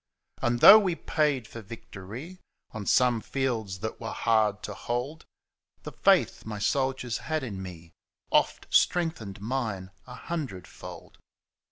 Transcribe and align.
And 0.41 0.61
though 0.61 0.79
we 0.79 0.95
paid 0.95 1.47
for 1.47 1.61
victory 1.61 2.39
On 2.71 2.87
some 2.87 3.21
fields 3.21 3.81
that 3.81 4.01
were 4.01 4.09
hard 4.09 4.63
to 4.63 4.73
hold. 4.73 5.25
The 5.83 5.91
faith 5.91 6.43
my 6.43 6.57
soldiers 6.57 7.19
had 7.29 7.43
in 7.43 7.61
me 7.61 7.93
Oft 8.31 8.65
strengthened 8.71 9.39
mine 9.41 9.91
a 10.07 10.15
hundredfold. 10.15 11.19